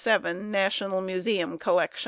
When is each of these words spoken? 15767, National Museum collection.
15767, 0.01 0.49
National 0.51 0.99
Museum 1.01 1.59
collection. 1.59 1.99